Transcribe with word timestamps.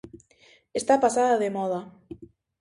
Está 0.79 0.93
pasada 1.03 1.33
de 1.43 1.49
moda. 1.57 1.79